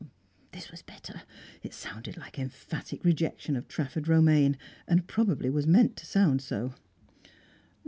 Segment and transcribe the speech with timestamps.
[0.51, 1.21] This was better.
[1.61, 6.73] It sounded like emphatic rejection of Trafford Romaine, and probably was meant to sound so.